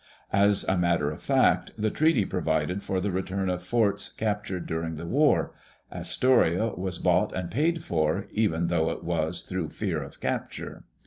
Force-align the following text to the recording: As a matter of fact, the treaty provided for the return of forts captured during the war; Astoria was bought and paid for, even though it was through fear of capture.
As 0.33 0.65
a 0.67 0.79
matter 0.79 1.11
of 1.11 1.21
fact, 1.21 1.73
the 1.77 1.91
treaty 1.91 2.25
provided 2.25 2.81
for 2.81 2.99
the 2.99 3.11
return 3.11 3.51
of 3.51 3.61
forts 3.61 4.09
captured 4.09 4.65
during 4.65 4.95
the 4.95 5.05
war; 5.05 5.53
Astoria 5.91 6.69
was 6.75 6.97
bought 6.97 7.31
and 7.35 7.51
paid 7.51 7.83
for, 7.83 8.25
even 8.31 8.65
though 8.65 8.89
it 8.89 9.03
was 9.03 9.43
through 9.43 9.69
fear 9.69 10.01
of 10.01 10.19
capture. 10.19 10.85